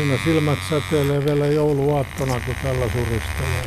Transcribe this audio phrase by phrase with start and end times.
[0.00, 3.64] siinä silmät säteilee vielä jouluaattona, kun tällä suristelee.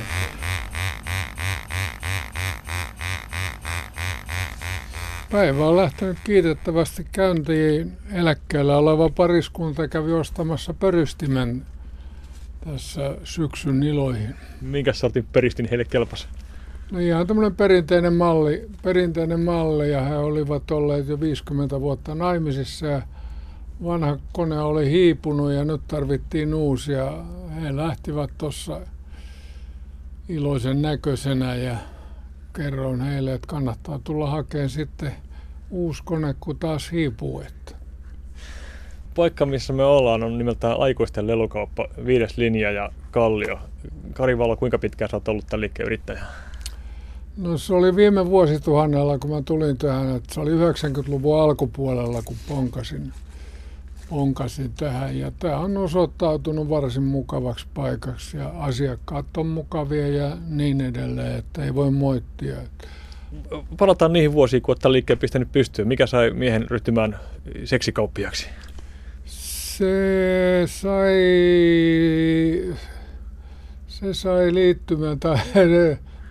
[5.32, 7.98] Päivä on lähtenyt kiitettävästi käyntiin.
[8.14, 11.66] Eläkkeellä oleva pariskunta kävi ostamassa pörystimen
[12.66, 14.36] tässä syksyn iloihin.
[14.62, 16.28] Minkä sortin peristin heille kelpasi?
[16.92, 22.86] No ihan tämmöinen perinteinen malli, perinteinen malli ja he olivat olleet jo 50 vuotta naimisissa
[22.86, 23.02] ja
[23.84, 27.12] vanha kone oli hiipunut ja nyt tarvittiin uusia.
[27.62, 28.82] He lähtivät tuossa
[30.30, 31.76] iloisen näköisenä ja
[32.56, 35.12] kerroin heille, että kannattaa tulla hakemaan sitten
[35.70, 37.42] uusi kone, kun taas hiipuu.
[37.42, 37.76] Että.
[39.16, 43.60] Paikka, missä me ollaan, on nimeltään aikuisten lelukauppa, viides linja ja Kallio.
[44.14, 46.24] Kari Valo, kuinka pitkään sä oot ollut tämän liikkeen yrittäjä?
[47.38, 52.36] No se oli viime vuosituhannella, kun mä tulin tähän, että se oli 90-luvun alkupuolella, kun
[52.48, 53.14] ponkasin,
[54.10, 55.20] ponkasin tähän.
[55.20, 61.64] Ja tämä on osoittautunut varsin mukavaksi paikaksi ja asiakkaat on mukavia ja niin edelleen, että
[61.64, 62.56] ei voi moittia.
[63.78, 65.88] Palataan niihin vuosiin, kun olet liikkeen pistänyt pystyyn.
[65.88, 67.20] Mikä sai miehen ryhtymään
[67.66, 68.48] seksikauppiaksi?
[69.26, 71.14] Se sai,
[73.88, 75.38] se sai liittymään tai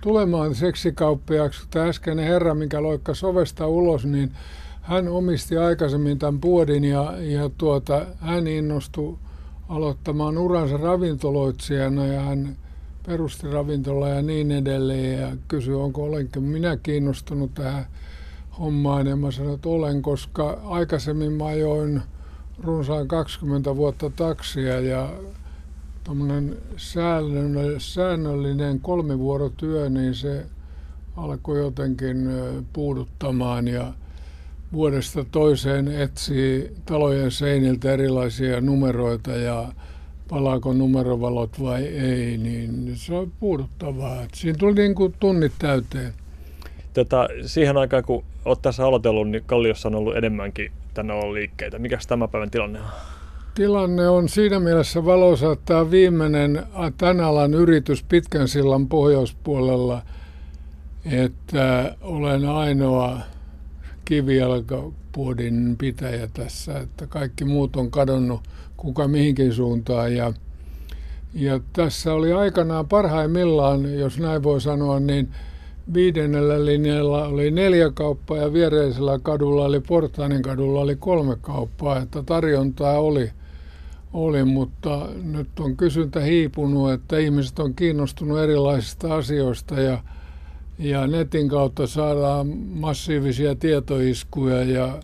[0.00, 1.66] tulemaan seksikauppiaksi.
[1.70, 4.32] Tämä äskeinen herra, mikä loikka sovesta ulos, niin
[4.82, 9.18] hän omisti aikaisemmin tämän puodin ja, ja tuota, hän innostui
[9.68, 12.56] aloittamaan uransa ravintoloitsijana ja hän
[13.06, 15.20] perusti ravintola ja niin edelleen.
[15.20, 17.86] Ja kysyi, onko olenko minä kiinnostunut tähän
[18.58, 19.06] hommaan.
[19.06, 22.02] Ja mä sanoin, että olen, koska aikaisemmin mä ajoin
[22.62, 25.10] runsaan 20 vuotta taksia ja
[26.04, 26.56] tuommoinen
[27.78, 30.46] säännöllinen kolmivuorotyö, niin se
[31.16, 32.28] alkoi jotenkin
[32.72, 33.68] puuduttamaan.
[33.68, 33.92] Ja
[34.72, 39.72] vuodesta toiseen etsii talojen seiniltä erilaisia numeroita ja
[40.28, 44.26] palaako numerovalot vai ei, niin se on puuduttavaa.
[44.34, 46.12] siinä tuli niin kuin tunnit täyteen.
[46.94, 51.78] Tota, siihen aikaan, kun olet tässä aloitellut, niin Kalliossa on ollut enemmänkin tänne on liikkeitä.
[51.78, 52.86] Mikä tämä päivän tilanne on?
[53.54, 56.62] Tilanne on siinä mielessä valoisa, että tämä viimeinen
[56.98, 60.02] tämän alan yritys pitkän sillan pohjoispuolella,
[61.04, 63.20] että olen ainoa
[64.12, 68.40] kivijalkapuodin pitäjä tässä, että kaikki muut on kadonnut
[68.76, 70.14] kuka mihinkin suuntaan.
[70.16, 70.32] Ja
[71.34, 75.28] ja tässä oli aikanaan parhaimmillaan, jos näin voi sanoa, niin
[75.94, 82.22] viidennellä linjalla oli neljä kauppaa ja viereisellä kadulla oli Portaanin kadulla oli kolme kauppaa, että
[82.22, 83.30] tarjontaa oli,
[84.12, 89.98] oli, mutta nyt on kysyntä hiipunut, että ihmiset on kiinnostunut erilaisista asioista ja,
[90.78, 95.02] ja netin kautta saadaan massiivisia tietoiskuja ja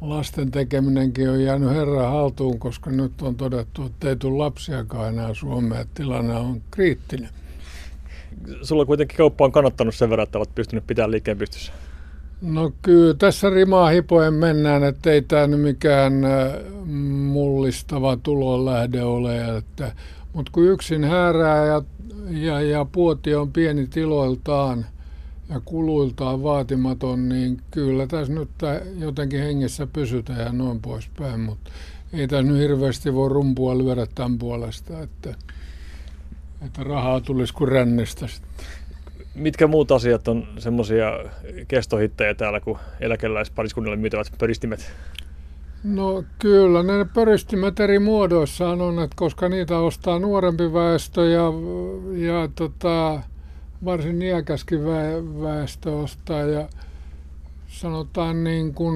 [0.00, 5.34] lasten tekeminenkin on jäänyt herran haltuun, koska nyt on todettu, että ei tule lapsiakaan enää
[5.34, 7.30] Suomeen, että tilanne on kriittinen
[8.62, 11.72] sulla kuitenkin kauppa on kannattanut sen verran, että olet pystynyt pitämään liikkeen pystyssä?
[12.42, 16.52] No kyllä tässä rimaa hipoen mennään, että ei tämä nyt mikään äh,
[17.32, 19.56] mullistava tulonlähde ole.
[19.56, 19.92] Että,
[20.32, 21.82] mutta kun yksin häärää ja,
[22.30, 24.86] ja, ja puoti on pieni tiloiltaan
[25.50, 28.50] ja kuluiltaan vaatimaton, niin kyllä tässä nyt
[28.98, 31.40] jotenkin hengessä pysytään ja noin poispäin.
[31.40, 31.70] Mutta
[32.12, 35.02] ei tässä nyt hirveästi voi rumpua lyödä tämän puolesta.
[35.02, 35.34] Että
[36.66, 38.66] että rahaa tulisi kuin rännestä sitten.
[39.34, 41.12] Mitkä muut asiat on semmoisia
[41.68, 44.92] kestohittejä täällä kuin eläkeläispariskunnille myytävät pöristimet?
[45.84, 51.44] No kyllä, ne pöristimet eri muodoissaan on, että koska niitä ostaa nuorempi väestö ja,
[52.12, 53.22] ja tota,
[53.84, 54.84] varsin iäkäskin
[55.42, 56.68] väestö ostaa ja
[57.68, 58.94] sanotaan niin kuin,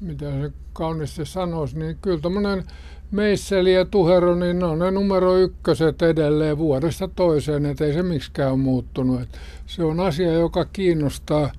[0.00, 2.64] mitä se kauniisti sanoisi, niin kyllä tämmöinen
[3.10, 8.02] Meisseli ja Tuhero, niin ne on ne numero ykköset edelleen vuodesta toiseen, että ei se
[8.02, 9.20] miksikään ole muuttunut.
[9.20, 11.52] Et se on asia, joka kiinnostaa,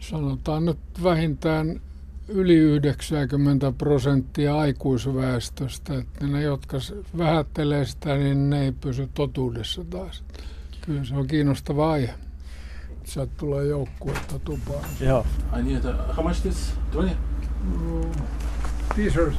[0.00, 1.80] sanotaan nyt vähintään
[2.28, 5.94] yli 90 prosenttia aikuisväestöstä.
[5.98, 6.78] Että ne, jotka
[7.18, 10.24] vähättelee sitä, niin ne ei pysy totuudessa taas.
[10.88, 12.14] Kyllä se on kiinnostava aihe.
[13.04, 14.84] Sieltä tulee joukkuetta tupaan.
[15.00, 15.26] Joo.
[15.58, 16.74] I need a, how much this?
[16.92, 17.18] 20?
[18.96, 19.36] t-shirts.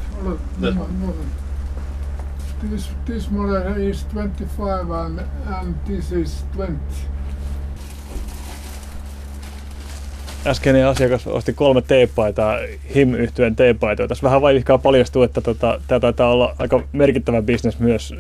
[0.62, 1.13] This one.
[2.69, 6.80] This, this model is 25 and, and this is 20.
[10.46, 12.57] Äskeinen asiakas osti kolme teepaitaa,
[12.96, 14.07] him yhtyeen teepaitoja.
[14.07, 18.13] Tässä vähän vaivihkaa paljastuu, että tota, tämä taitaa olla aika merkittävä bisnes myös.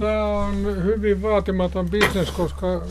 [0.00, 2.82] Tämä on hyvin vaatimaton bisnes, koska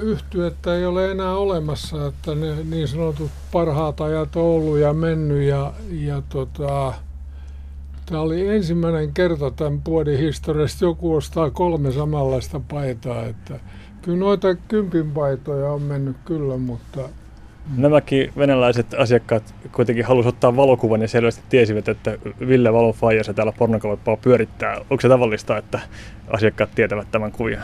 [0.00, 5.72] yhtyettä ei ole enää olemassa, että ne niin sanotut parhaat ajat ollut ja mennyt ja,
[5.90, 6.94] ja tota,
[8.06, 13.24] Tämä oli ensimmäinen kerta tämän puodin historiassa, joku ostaa kolme samanlaista paitaa.
[13.24, 13.60] Että
[14.02, 17.00] kyllä noita kympin paitoja on mennyt kyllä, mutta
[17.76, 22.18] Nämäkin venäläiset asiakkaat kuitenkin halusivat ottaa valokuvan ja selvästi tiesivät, että
[22.48, 24.76] Ville Valon Faijassa täällä pornokauppaa pyörittää.
[24.78, 25.80] Onko se tavallista, että
[26.28, 27.62] asiakkaat tietävät tämän kuvion?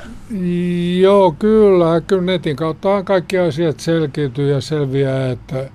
[1.00, 2.00] Joo, kyllä.
[2.00, 5.70] Kyllä netin kautta kaikki asiat selkiytyy ja selviää, että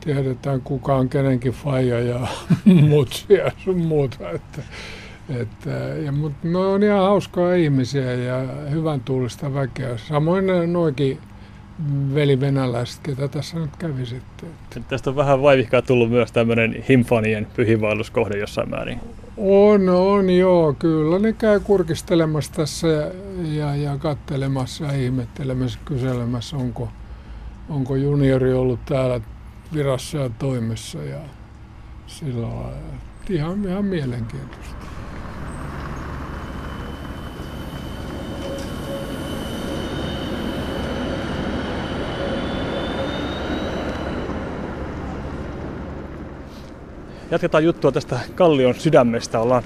[0.00, 2.20] tiedetään kuka on kenenkin faija ja
[2.88, 4.30] mutsia sun muuta.
[4.30, 4.62] Että,
[5.40, 5.70] että,
[6.04, 9.96] ja, mutta ne on ihan hauskaa ihmisiä ja hyvän tuulista väkeä.
[9.96, 11.18] Samoin noikin
[12.14, 14.48] veli venäläiset, ketä tässä nyt kävi sitten.
[14.88, 19.00] Tästä on vähän vaivihkaa tullut myös tämmöinen himfanien pyhiinvaelluskohde jossain määrin.
[19.36, 21.18] On, on joo, kyllä.
[21.18, 23.10] Ne käy kurkistelemassa tässä ja,
[23.42, 26.88] ja, ja kattelemassa ja ihmettelemässä, kyselemässä, onko,
[27.68, 29.20] onko juniori ollut täällä
[29.74, 31.02] virassa ja toimessa.
[31.02, 31.18] Ja
[32.06, 32.72] sillä lailla.
[33.30, 34.77] Ihan, ihan mielenkiintoista.
[47.30, 49.40] Jatketaan juttua tästä Kallion sydämestä.
[49.40, 49.62] Ollaan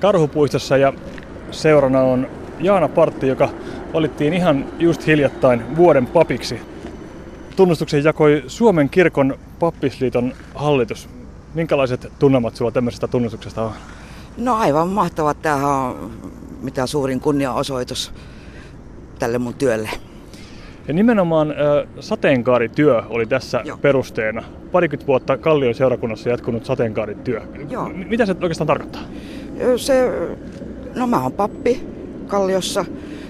[0.00, 0.92] Karhupuistossa ja
[1.50, 2.26] seurana on
[2.60, 3.48] Jaana Partti, joka
[3.94, 6.60] valittiin ihan just hiljattain vuoden papiksi.
[7.56, 11.08] Tunnustuksen jakoi Suomen kirkon pappisliiton hallitus.
[11.54, 13.72] Minkälaiset tunnelmat sulla tämmöisestä tunnustuksesta on?
[14.36, 15.34] No aivan mahtava.
[15.34, 16.10] Tämähän on
[16.60, 18.12] mitä suurin kunniaosoitus
[19.18, 19.90] tälle mun työlle.
[20.90, 21.56] Ja nimenomaan äh,
[22.00, 23.76] sateenkaarityö oli tässä Joo.
[23.76, 24.42] perusteena.
[24.72, 27.40] Parikymmentä vuotta Kallion seurakunnassa jatkunut sateenkaarityö.
[27.68, 27.88] Joo.
[27.88, 29.02] M- mitä se oikeastaan tarkoittaa?
[29.76, 30.12] Se,
[30.94, 31.82] no mä oon pappi
[32.26, 32.84] Kalliossa,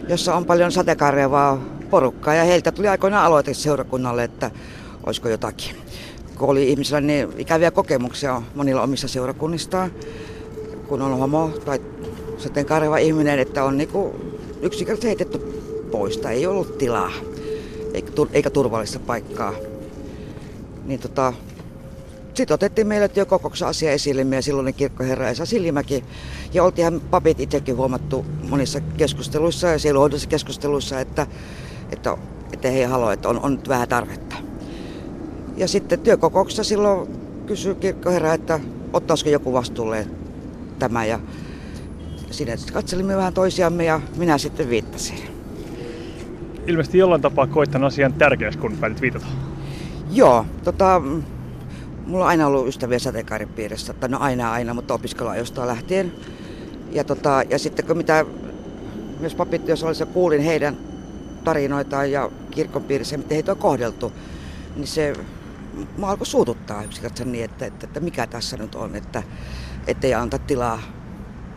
[0.09, 4.51] jossa on paljon sateenkaarevaa porukkaa ja heiltä tuli aikoinaan aloite seurakunnalle, että
[5.07, 5.77] olisiko jotakin.
[6.39, 9.91] Kun oli ihmisillä niin ikäviä kokemuksia monilla omissa seurakunnistaan,
[10.89, 11.81] kun on homo tai
[12.39, 14.15] sateenkaareva ihminen, että on niinku
[14.63, 15.39] yksinkertaisesti heitetty
[15.91, 17.11] poista, ei ollut tilaa
[18.33, 19.53] eikä turvallista paikkaa.
[20.85, 21.33] Niin tota,
[22.35, 26.05] sitten otettiin meille työkokouksen asia esille meidän silloinen kirkkoherra Esa Silmäki.
[26.55, 31.27] Ja oltiin papit itsekin huomattu monissa keskusteluissa ja sieluhoidossa keskusteluissa, että,
[31.93, 32.17] että,
[32.53, 34.37] että he haluavat, että on, on nyt vähän tarvetta.
[35.57, 37.09] Ja sitten työkokouksessa silloin
[37.47, 38.61] kysyi kirkkoherra, että
[38.93, 40.07] ottaisiko joku vastuulle
[40.79, 41.05] tämä.
[41.05, 41.21] Ja
[42.31, 45.30] sitten katselimme vähän toisiamme ja minä sitten viittasin
[46.71, 49.27] ilmeisesti jollain tapaa koit tämän asian tärkeäksi, kun päätit viitata.
[50.11, 51.03] Joo, tota,
[52.07, 56.13] mulla on aina ollut ystäviä sateenkaarin piirissä, tai no aina aina, mutta opiskeluajosta lähtien.
[56.91, 58.25] Ja, tota, ja sitten kun mitä
[59.65, 60.77] myös olisi kuulin heidän
[61.45, 64.13] tarinoitaan ja kirkon piirissä, miten heitä on kohdeltu,
[64.77, 65.13] niin se
[65.99, 69.23] mä alkoi suututtaa yksinkertaisesti niin, että, että, että, mikä tässä nyt on, että
[69.87, 70.83] ettei anta tilaa,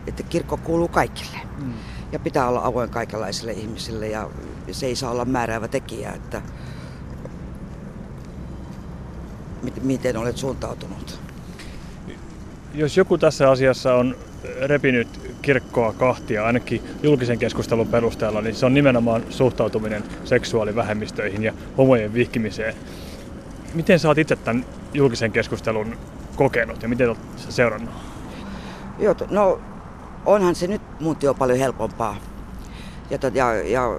[0.06, 1.38] että kirkko kuuluu kaikille.
[1.58, 1.72] Mm.
[2.12, 4.30] Ja pitää olla avoin kaikenlaisille ihmisille ja
[4.72, 6.42] se ei saa olla määräävä tekijä, että
[9.82, 11.20] miten olet suuntautunut.
[12.74, 14.16] Jos joku tässä asiassa on
[14.62, 15.08] repinyt
[15.42, 22.74] kirkkoa kahtia, ainakin julkisen keskustelun perusteella, niin se on nimenomaan suhtautuminen seksuaalivähemmistöihin ja homojen vihkimiseen.
[23.74, 25.96] Miten sä oot itse tämän julkisen keskustelun
[26.36, 27.94] kokenut ja miten olet seurannut?
[28.98, 29.60] Joo, no
[30.26, 32.16] onhan se nyt muutti jo paljon helpompaa.
[33.10, 33.98] Ja, ja, ja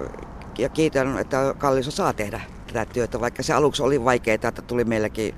[0.58, 4.84] ja kiitän, että Kalliso saa tehdä tätä työtä, vaikka se aluksi oli vaikeaa, että tuli
[4.84, 5.34] meilläkin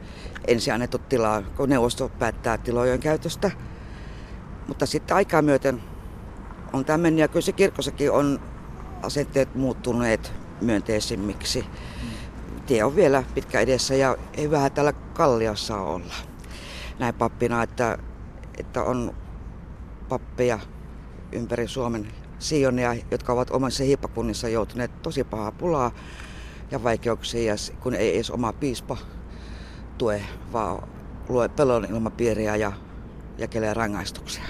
[0.46, 3.50] ensin annettu tilaa, kun neuvosto päättää tilojen käytöstä.
[4.68, 5.82] Mutta sitten aikaa myöten
[6.72, 8.40] on tämä mennyt ja kyllä se kirkossakin on
[9.02, 11.66] asenteet muuttuneet myönteisimmiksi.
[12.66, 16.14] Tie on vielä pitkä edessä ja ei vähän täällä Kalliossa olla.
[16.98, 17.98] Näin pappina, että,
[18.58, 19.14] että on
[20.08, 20.58] pappeja
[21.32, 22.08] ympäri Suomen
[22.38, 25.90] Sionia, jotka ovat omassa hiippakunnissa joutuneet tosi pahaa pulaa
[26.70, 28.96] ja vaikeuksia, kun ei edes oma piispa
[29.98, 30.88] tue, vaan
[31.28, 32.72] lue pelon ilmapiiriä ja
[33.38, 34.44] jakelee rangaistuksia.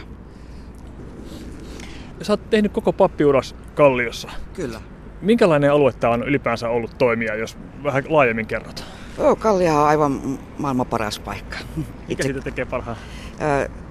[2.23, 4.31] Sä oot tehnyt koko pappiuras Kalliossa.
[4.55, 4.81] Kyllä.
[5.23, 8.85] Minkälainen alue tämä on ylipäänsä ollut toimia, jos vähän laajemmin kerrot?
[9.19, 11.57] Joo, Kallia on aivan maailman paras paikka.
[12.09, 12.97] Mikä siitä tekee parhaan?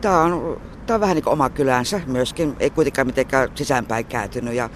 [0.01, 4.53] Tämä on tämä on vähän niin kuin oma kylänsä myöskin, ei kuitenkaan mitenkään sisäänpäin kääntynyt
[4.53, 4.69] ja,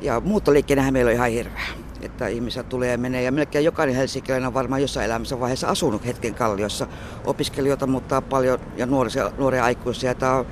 [0.00, 1.66] ja muuttoliikkeenähän meillä on ihan hirveä.
[2.02, 6.06] Että ihmiset tulee ja menee ja melkein jokainen helsinkiläinen on varmaan jossain elämässä vaiheessa asunut
[6.06, 6.86] hetken Kalliossa.
[7.24, 10.14] Opiskelijoita muuttaa paljon ja nuoria, nuoria aikuisia.
[10.14, 10.46] Tämä on,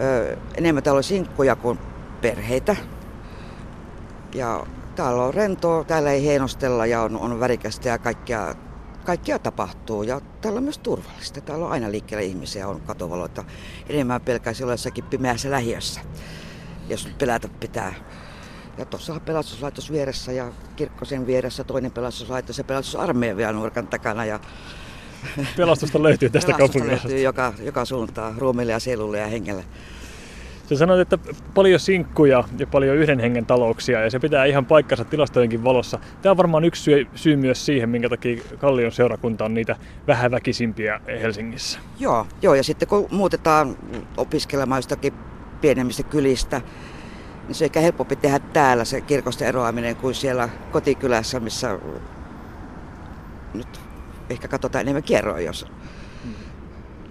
[0.00, 1.78] ö, enemmän täällä on sinkkuja kuin
[2.20, 2.76] perheitä.
[4.34, 8.54] Ja täällä on rentoa, täällä ei heinostella ja on, on värikästä ja kaikkea,
[9.04, 10.02] kaikkea tapahtuu.
[10.02, 11.40] Ja täällä on myös turvallista.
[11.40, 13.44] Täällä on aina liikkeellä ihmisiä, on katovaloita.
[13.88, 16.00] Enemmän pelkäisi olla jossakin pimeässä lähiössä,
[16.88, 17.94] jos pelätä pitää.
[18.78, 23.86] Ja tuossa on pelastuslaitos vieressä ja kirkko sen vieressä, toinen pelastuslaitos ja pelastusarmeija vielä nurkan
[23.86, 24.24] takana.
[24.24, 24.40] Ja
[25.56, 27.08] Pelastusta löytyy tästä pelastusta kaupungista.
[27.08, 29.64] löytyy joka, joka suuntaan, ruumille ja sielulle ja hengelle.
[30.72, 31.18] Sä sanoit, että
[31.54, 35.98] paljon sinkkuja ja paljon yhden hengen talouksia ja se pitää ihan paikkansa tilastojenkin valossa.
[36.22, 39.76] Tämä on varmaan yksi syy, syy myös siihen, minkä takia Kallion seurakunta on niitä
[40.06, 41.78] vähäväkisimpiä Helsingissä.
[41.98, 43.76] Joo, joo, ja sitten kun muutetaan
[44.16, 45.12] opiskelemaan jostakin
[45.60, 46.60] pienemmistä kylistä,
[47.46, 51.78] niin se on ehkä helpompi tehdä täällä se kirkosta eroaminen kuin siellä kotikylässä, missä
[53.54, 53.80] nyt
[54.30, 55.66] ehkä katsotaan enemmän kerroin, jos.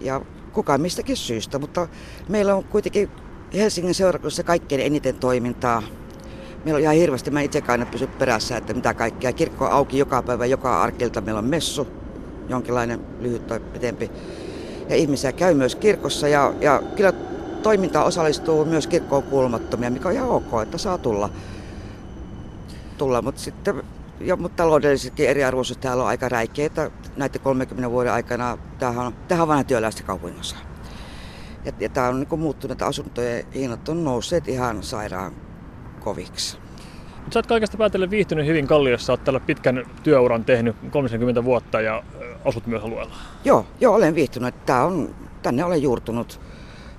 [0.02, 0.22] Ja
[0.54, 1.88] kuka mistäkin syystä, mutta
[2.30, 3.10] meillä on kuitenkin
[3.54, 5.84] Helsingin seurakunnassa kaikkein eniten toimintaa.
[6.66, 9.34] Meillä on ihan hirveästi, mä itse aina pysy perässä, että mitä kaikkea.
[9.34, 11.88] Kirkko on auki joka päivä, joka arkilta meillä on messu,
[12.50, 14.12] jonkinlainen lyhyt tai pitempi.
[14.90, 17.14] Ja ihmisiä käy myös kirkossa ja, ja kyllä
[17.64, 21.30] toimintaan osallistuu myös kirkkoon kuulumattomia, mikä on ihan ok, että saa tulla.
[22.98, 23.22] tulla.
[23.22, 23.84] Mutta sitten
[24.20, 29.14] ja, mutta taloudellisestikin eriarvoisuus täällä on aika räikeä, että näiden 30 vuoden aikana tämähän on,
[29.28, 30.71] tämähän on vain työläistä kaupunginosa.
[31.66, 35.34] Ja, ja tämä on niin muuttunut, että asuntojen hinnat on nousseet ihan sairaan
[36.00, 36.58] koviksi.
[37.16, 41.82] Mutta sä oot kaikesta päätellen viihtynyt hyvin Kalliossa, oot täällä pitkän työuran tehnyt 30 vuotta
[41.82, 42.04] ja
[42.46, 43.16] asut myös alueella.
[43.46, 44.66] Joo, joo olen viihtynyt.
[44.66, 46.42] Tää on, tänne olen juurtunut.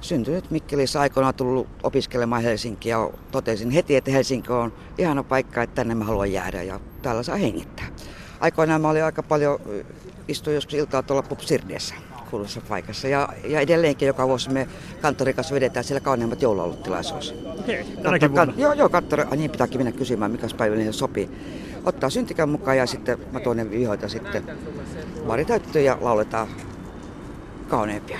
[0.01, 5.75] Syntynyt Mikkelissä aikoinaan tullut opiskelemaan Helsinkiä ja totesin heti, että Helsinki on ihana paikka, että
[5.75, 7.87] tänne mä haluan jäädä ja täällä saa hengittää.
[8.41, 9.61] Aikoinaan mä olin aika paljon,
[10.29, 11.39] istuin joskus iltaa tuolla Pop
[12.33, 14.69] Kuuluisessa paikassa ja, ja edelleenkin joka vuosi me
[15.03, 17.35] kanttorin kanssa vedetään siellä kauneimmat jouluoluttilaisuus.
[17.59, 18.19] Okei, vuonna.
[18.29, 21.31] kan- joo, joo, kanttori, niin pitääkin mennä kysymään, mikä päivä niille sopii.
[21.85, 24.45] Ottaa syntikän mukaan ja sitten mä tuon ne vihoita sitten.
[25.27, 26.49] Vaari täyttyy ja lauletaan
[27.69, 28.19] kauneimpia.